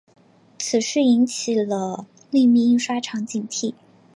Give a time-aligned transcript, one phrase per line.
[0.57, 3.75] 此事引起了秘密印刷厂警惕。